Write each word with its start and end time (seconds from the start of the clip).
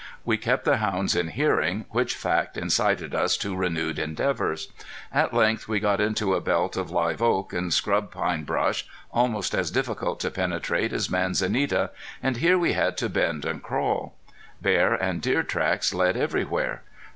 We 0.25 0.35
kept 0.35 0.65
the 0.65 0.77
hounds 0.77 1.15
in 1.15 1.27
hearing, 1.27 1.85
which 1.91 2.15
fact 2.15 2.57
incited 2.57 3.13
us 3.13 3.37
to 3.37 3.55
renewed 3.55 3.99
endeavors. 3.99 4.69
At 5.13 5.31
length 5.31 5.67
we 5.67 5.79
got 5.79 6.01
into 6.01 6.33
a 6.33 6.41
belt 6.41 6.75
of 6.75 6.89
live 6.89 7.21
oak 7.21 7.53
and 7.53 7.71
scrub 7.71 8.11
pine 8.11 8.43
brush, 8.43 8.83
almost 9.11 9.53
as 9.53 9.69
difficult 9.69 10.19
to 10.21 10.31
penetrate 10.31 10.91
as 10.91 11.11
manzanita, 11.11 11.91
and 12.23 12.37
here 12.37 12.57
we 12.57 12.73
had 12.73 12.97
to 12.97 13.09
bend 13.09 13.45
and 13.45 13.61
crawl. 13.61 14.15
Bear 14.59 14.95
and 14.95 15.21
deer 15.21 15.43
tracks 15.43 15.93
led 15.93 16.17
everywhere. 16.17 16.81